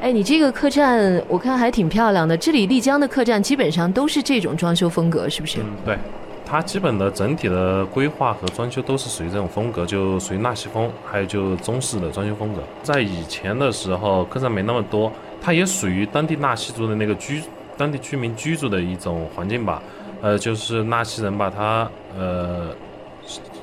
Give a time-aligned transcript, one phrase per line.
[0.00, 5.60] 哎，你这个客栈我看还挺漂亮的，这里丽江的客栈基本上都是这种装修风格，是不是？
[5.60, 5.98] 嗯，对，
[6.46, 12.62] 它基本的整体的规划和装修都是属于这种风格，就属于纳西风，还有就中式的装修风格。
[12.82, 17.42] 在以前的时候，客栈没那么多，它也属于当地纳西族的那个居，
[17.76, 19.82] 当地居民居住的一种环境吧。
[20.22, 21.86] 呃，就是纳西人把它
[22.18, 22.68] 呃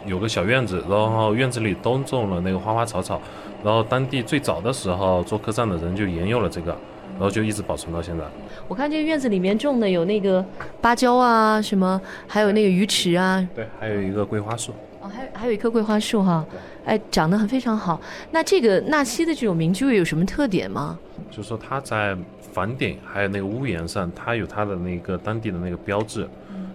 [0.05, 3.21] 有个小院子，然后院子里都种了那个花花草草，
[3.63, 6.71] 然后当地最早的时候做客栈的人就沿用了这个，
[7.13, 8.23] 然后就一直保存到现在。
[8.67, 10.43] 我看这个院子里面种的有那个
[10.81, 14.73] 芭蕉啊，什么，还有那个鱼池啊，对，还有一个桂花树。
[14.99, 16.43] 哦，还有还有一棵桂花树哈，
[16.83, 18.01] 哎，长得很非常好。
[18.31, 20.97] 那这个纳西的这种民居有什么特点吗？
[21.29, 22.17] 就是说它在
[22.51, 26.27] 房顶还有那个屋檐上，它有它的那个当地的那个标志，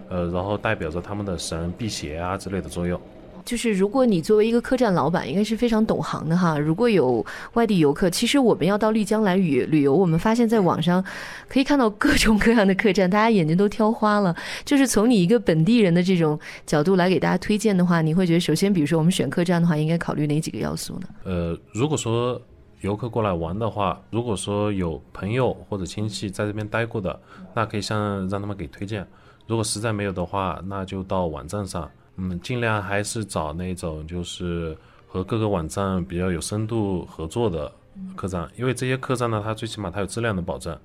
[0.07, 2.99] 呃，然后代表着他们的神辟邪啊之类的作用。
[3.45, 6.57] 就是如果你作为一个客栈老板，应该是非常懂行的哈。
[6.57, 11.03] 如果有外地游客，其实我们要到丽江来旅旅游，我们发现在网上
[11.47, 14.35] 可以看到各种各样的客栈，大家眼睛都挑花了。
[14.63, 21.07] 就是从你一个本地人的这种角度来给大家推荐的话，你会觉得首先，比如说我们选客栈的话，应该考虑哪几个要素呢？
[21.23, 22.41] 呃，如果说
[22.81, 27.19] 游客过来玩的话，如果说有朋友或者亲戚在这边待过的，
[27.53, 29.05] 那可以向让他们给推荐。
[29.47, 31.89] 如果实在没有的话，那就到网站上。
[32.15, 37.71] 嗯，尽量还是找那种就是和各个网站比较有深度合作的
[38.15, 40.77] 客栈，因为这些客栈呢，它最起码它有质量的保证，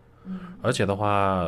[0.62, 1.46] 而且的话，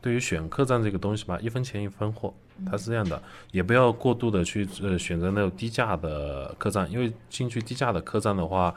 [0.00, 2.34] 对于选客栈这个东西吧，一分钱一分货，
[2.66, 8.74] 它是这样的，也不要过度的去呃选择那种低价的客栈，因为进去低价的客栈的话，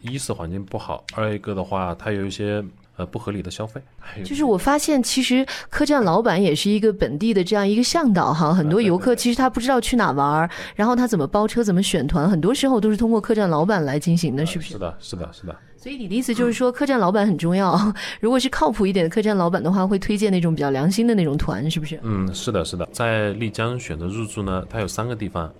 [0.00, 2.64] 一是环境不好，二一个的话，它有一些。
[2.96, 3.80] 呃，不合理的消费，
[4.22, 8.52] 就是我发现，其实客栈老板也是一个本地的这样一个向导哈。
[8.52, 14.72] 很多游客其实他不知道去哪玩，然后他怎么包车、怎么选团，很多时候都是通过客栈老板来进行的，是不是？
[14.74, 15.56] 是的，是的，是的。
[15.76, 17.76] 所以你的意思就是说，客栈老板很重要。
[18.20, 21.98] 如果是靠谱一点的客栈老板的话，会推荐那种比较良心的那种团，是不是？
[22.04, 22.88] 嗯，是的，是的。
[22.92, 25.52] 在丽江选择入住呢，它有三个地方。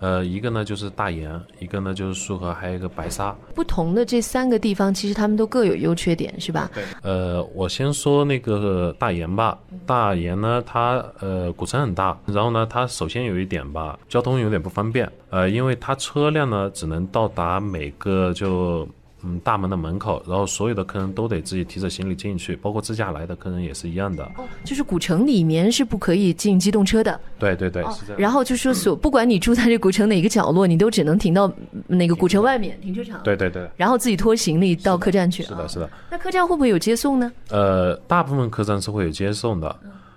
[0.00, 3.34] 呃，一个呢就是大研，一个呢就是束河，还有一个白沙。
[3.54, 6.70] 不同的这三个地方，其实他们都各有优缺点，是吧？
[6.74, 6.84] 对。
[7.02, 9.58] 呃，我先说那个大研吧。
[9.86, 15.10] 大研呢，它呃古城很大，然后呢，它首先有一点吧，交通有点不方便。
[15.30, 18.88] 呃，因为它车辆呢只能到达每个就。
[19.26, 24.22] 嗯，大门的门口，然后所有的客人都得自己提着行李进去，包括自驾来的客人也是一样的。
[24.36, 27.20] 哦，就是古城里面是不可以进机动车的。
[27.38, 28.20] 对对对，是这样。
[28.20, 31.52] 然后就说所，不管你住在这古城哪个角落，你都只能停到
[31.88, 33.20] 那个古城外面停车场。
[33.24, 33.68] 对对对。
[33.76, 35.42] 然后自己拖行李到客栈去。
[35.42, 35.90] 是的，是的。
[36.08, 37.32] 那客栈会不会有接送呢？
[37.48, 39.74] 呃，大部分客栈是会有接送的。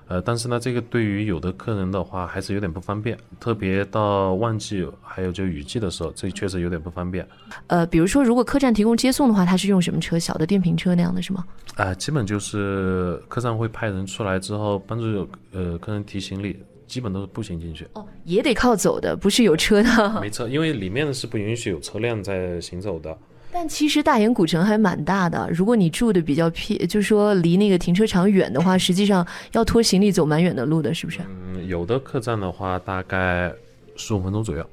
[0.09, 7.25] 呃，但是呢，这个对于有的客人的话还是有点不方便，特别到旺季还有就雨季的时候，这确实有点不方便。
[7.67, 10.17] 呃，比如说如果客栈提供接送的话，他是用什么车？
[10.17, 11.45] 小的电瓶车那样的是吗？
[11.75, 17.87] 啊，基本就是客栈会派人出来之后帮助呃客人提行李，基本都是步行进去。
[17.93, 20.19] 哦，也得靠走的，不是有车的。
[20.19, 23.15] 没错，因为里面是不允许有车辆在行走的。
[23.51, 31.19] 但其实大研古城还蛮大的，如果你住的比较偏，就是说离那个停车场远的话，实际上要拖行李走蛮远的路的，是不是？
[31.27, 33.51] 嗯，有的客栈的话大概
[33.95, 34.65] 十五分钟左右，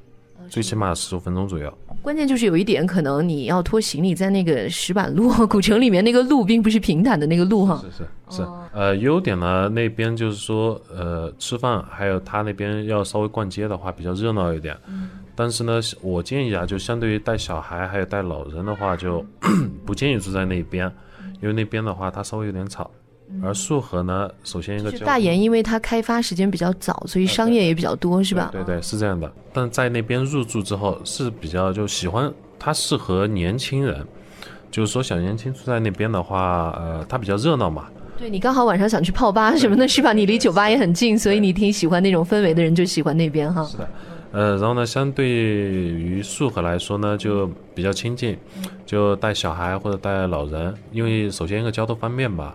[0.49, 1.73] 最起码十五分钟左右。
[2.03, 7.83] 关键就是有一点，可能你要拖行李在那个石板路，古城里面那个路并不是平坦的那个路哈。
[7.83, 14.77] 是是是，呃，优点呢那边就是说，呃，吃饭还有他那边要稍微逛街的话比较热闹一点。
[15.37, 19.25] 但是呢，我建议啊，就相对于带小孩还有带老人的话，就
[19.85, 20.91] 不建议住在那边，
[21.43, 22.91] 因为那边的话它稍微有点吵。
[23.43, 28.51] 而束河呢，首先一个大研，因为它开发时间比较早，所以商业也比较多，是吧？
[28.53, 29.31] 对对，是这样的。
[29.53, 34.07] 但在那边入住之后是比较就喜欢，它适合年轻人，
[34.71, 37.89] 就是说小年轻住在那边的话，呃，它比较热闹嘛。
[38.17, 40.13] 对你刚好晚上想去泡吧什么的，是吧？
[40.13, 43.65] 你离酒吧也很近，所以你挺喜欢那种氛围的人就喜欢那边哈。
[43.65, 43.89] 是的。
[44.37, 48.37] 呃，然后呢，相对于束河来说呢，就比较亲近，
[48.85, 52.55] 就带小孩或者带老人，因为首先一个交通方便吧，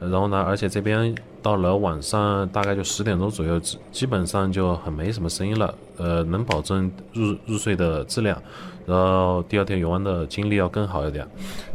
[0.00, 3.60] 然后呢，而且这边到了晚上大概就十点钟左右，
[3.92, 8.36] 基本上就很没什么声音了，呃，能保证入入睡的质量。
[8.84, 11.24] 然后第二天游玩的经历要更好一点。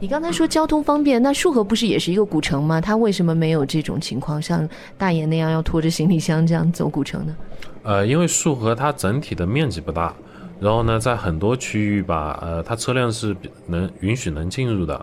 [0.02, 2.82] 你刚才说交通方便，那束河不是也是一个古城吗？
[2.82, 7.34] 它为什么没有这种情况，像大爷那样要拖着行李箱这样走古城呢？
[7.86, 10.12] 呃，因为束河它整体的面积不大，
[10.60, 13.36] 然后呢，在很多区域吧，呃，它车辆是
[13.68, 14.94] 能允许能进入的。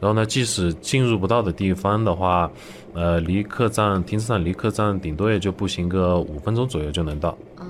[0.00, 2.50] 然后呢，即使进入不到的地方的话，
[2.94, 7.36] 呃，离客栈停车场离客栈顶多也就步行个五分钟左右就能到。
[7.60, 7.66] 嗯，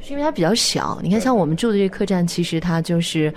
[0.00, 3.32] 就是因为它比较小，你看像我们住的这个客栈，其实它就是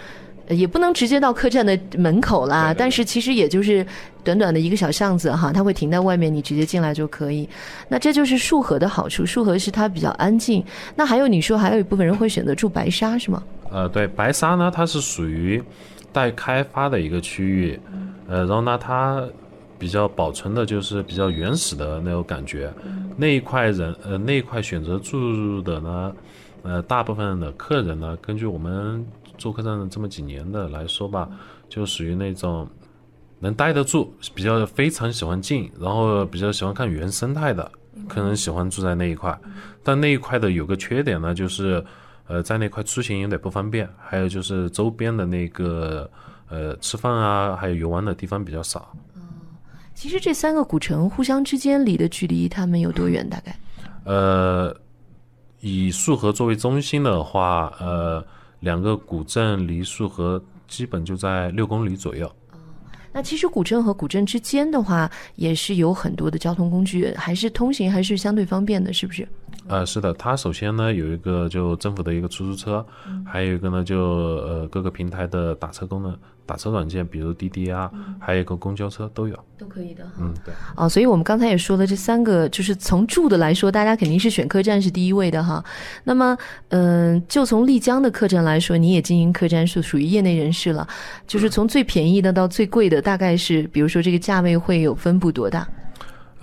[0.49, 3.85] 也不能直接到客栈的门口啦，对对对但是其实也就是
[4.23, 7.47] 短短的一个小巷子哈，它会停在外面，你直接进来就可以。
[7.87, 10.63] 那这就是束河的好处，束河是它比较安静。
[10.95, 13.41] 那还有你说还有一部分人会选择住白沙是吗？
[13.71, 15.63] 呃，对，白沙呢，它是属于
[16.11, 17.79] 待开发的一个区域，
[18.27, 19.23] 呃，然后呢，它
[19.79, 22.71] 比较保存的就是比较原始的那种感觉。
[23.17, 26.13] 那一块人，呃，那一块选择住的呢，
[26.61, 29.03] 呃，大部分的客人呢，根据我们
[29.37, 31.29] 做客栈的这么几年的来说吧，
[31.69, 32.67] 就属于那种
[33.39, 37.71] 能待得住，比较非常喜欢静，然后比较喜欢看原生态的，
[38.07, 39.37] 可能喜欢住在那一块。
[39.83, 41.83] 但那一块的有个缺点呢，就是。
[42.25, 46.09] 呃，在那块出行有点不方便，还有就是周边的那个
[46.47, 48.95] 呃吃饭啊，还有游玩的地方比较少。
[49.93, 53.29] 其实这三个古城互相之间离的距离，他们有多远？
[53.29, 53.59] 大概？
[54.05, 54.73] 呃，
[55.59, 58.25] 以束河作为中心的话，呃，
[58.63, 62.33] 两个古镇离束河基本就在六公里左右。
[63.11, 69.27] 那其实古镇和古镇之间的话，也是有很多的交通工具，还是通行还是相对方便的，是不是？
[69.67, 72.85] 呃，是的，它首先呢有一个就政府的一个出租车，
[73.25, 76.13] 还有一个呢就呃各个平台的打车功能，
[76.45, 77.89] 打车软件，比如滴滴啊，
[78.19, 79.39] 还有一个公交车都有。
[79.57, 80.11] 都可以的哈。
[80.19, 80.53] 嗯，对。
[80.75, 85.63] 哦，所以我们刚才也说了，这三个就是从住的来说，大家肯定是选客栈是第一位的哈。
[86.03, 86.37] 那么，
[86.69, 90.85] 嗯、就从丽江的客栈来说，你也经营客栈，是属于业内人士了。
[91.25, 95.65] 就是从最便宜的到最贵的，大概是，比如说这个价位会有分布多大？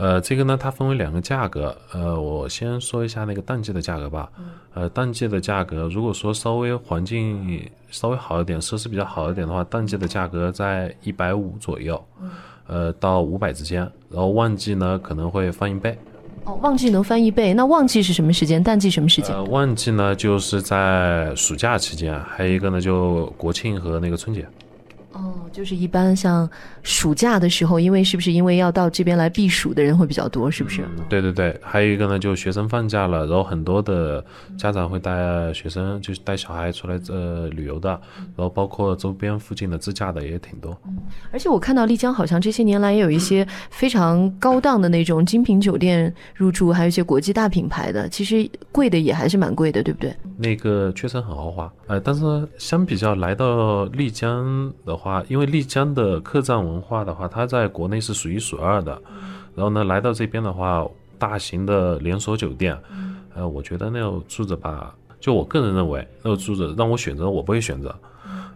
[0.01, 1.77] 呃，这个呢，它分为两个价格。
[1.93, 4.31] 呃，我先说一下那个淡季的价格吧。
[4.73, 12.03] 呃，淡季的价格，如果说稍微环境稍微好一点，设施比较好一点的话，淡季的价格在一百五左右，
[12.67, 13.81] 呃，到五百之间。
[14.09, 15.99] 然后旺季呢，可能会翻一倍。
[16.45, 18.63] 哦，旺季能翻一倍，那旺季是什么时间？
[18.63, 19.37] 淡季什么时间？
[19.37, 24.49] 呃，旺季呢，就是在暑假期间，还有一个呢，就国庆和那个春节。
[25.51, 26.49] 哦，就是一般像
[26.83, 30.83] 暑假的时候，因为是不是因为要到这边来避暑的人会比较多，是不是？
[31.09, 34.25] 对对对，还有一个呢，就学生放假了，然后很多的
[34.57, 37.89] 家长会带学生，就是带小孩出来呃旅游的，
[38.37, 40.77] 然后包括周边附近的自驾的也挺多。
[41.33, 50.15] 而且我看到丽江好像这些年来也有一些非常高档的那种精品酒店入住，还有一些国际大品牌的，其实贵的也还是蛮贵的，对不对？
[50.37, 59.01] 那个确实很豪华，呃，但是相比较来到丽江的话，因为丽江的客栈文化的话，它在国内是数一数二的，
[59.55, 60.87] 然后呢，来到这边的话，
[61.19, 62.79] 大型的连锁酒店，
[63.35, 67.95] 呃，我觉得那种住着吧，就我个人认为，那种住着让我选择，我不会选择。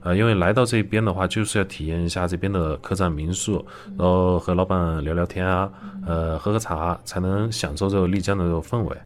[0.02, 3.64] 呃，因为来到这边的话，就是要体验一下这边的客栈民宿，
[3.96, 5.70] 然后和老板聊聊天啊，
[6.06, 8.96] 呃，喝喝茶，才能享受这个丽江的这种氛围。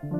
[0.00, 0.10] 看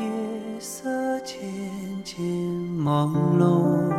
[0.00, 0.88] 夜色
[1.24, 1.36] 渐
[2.04, 2.24] 渐
[2.78, 3.92] 朦胧，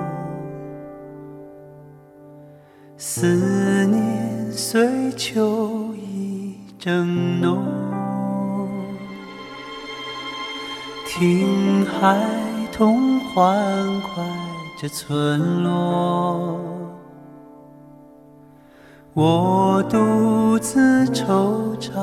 [2.97, 3.70] 思
[5.11, 7.63] 秋意正浓。
[11.07, 12.17] 听孩
[12.71, 13.55] 童欢
[14.01, 14.23] 快
[14.79, 16.57] 着村落，
[19.13, 21.93] 我独自惆怅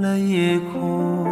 [0.00, 1.24] 了夜空。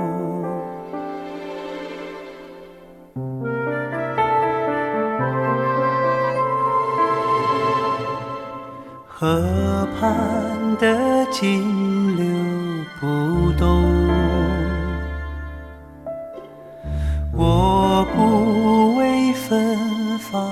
[9.06, 10.41] 河畔
[10.82, 12.24] 的金流
[13.00, 13.68] 不动，
[17.32, 19.78] 我不为芬
[20.18, 20.42] 芳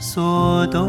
[0.00, 0.88] 所动。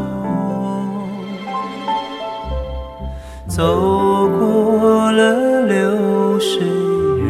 [3.46, 6.60] 走过了流水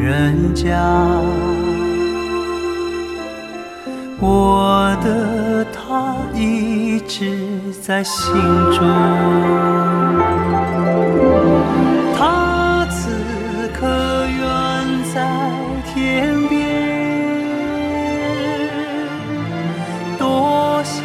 [0.01, 0.73] 人家，
[4.19, 8.33] 我的他一直在心
[8.73, 9.98] 中。
[15.99, 16.59] 天边
[20.17, 21.03] 多想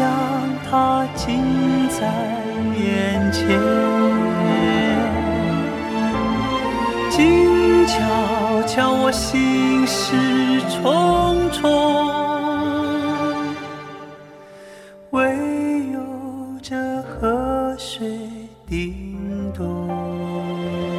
[0.70, 1.40] 它近
[1.90, 2.06] 在
[2.78, 3.60] 眼前
[7.10, 10.16] 静悄悄我心事
[10.70, 11.60] 重重
[15.10, 15.20] 唯
[15.92, 16.00] 有
[16.62, 18.08] 这河水
[18.68, 20.93] 叮咚。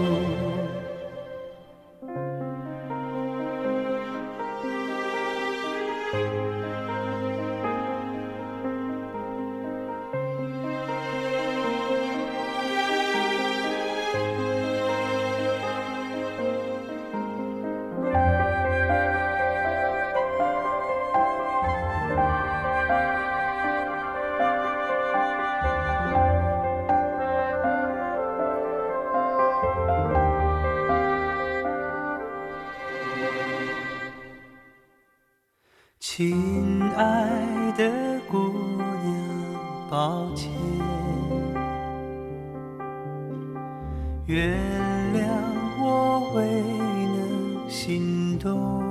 [44.27, 44.59] 原
[45.13, 45.21] 谅
[45.79, 46.45] 我未
[47.15, 48.83] 能心动。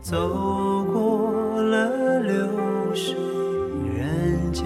[0.00, 2.34] 走过了流
[2.92, 3.14] 水
[3.96, 4.64] 人家，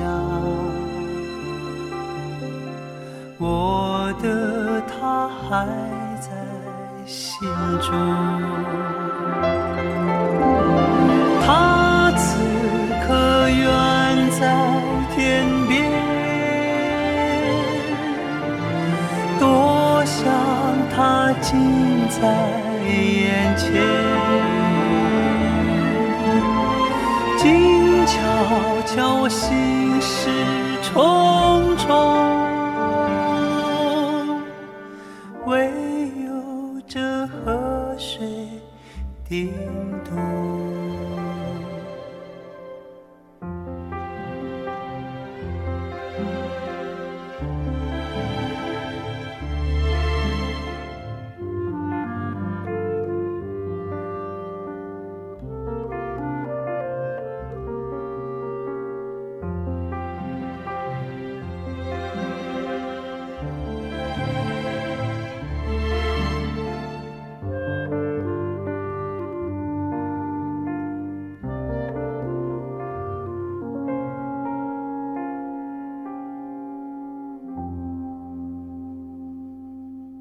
[3.38, 5.66] 我的他还
[6.20, 6.32] 在
[7.04, 7.46] 心
[7.82, 8.55] 中。
[22.18, 22.22] 在
[22.88, 23.66] 眼前
[27.36, 27.44] 静
[28.06, 28.14] 悄
[28.86, 30.30] 悄，我心事
[30.82, 31.86] 重重，
[35.44, 35.70] 唯
[36.24, 36.32] 有
[36.86, 38.26] 这河水
[39.28, 39.52] 叮
[40.02, 40.55] 咚。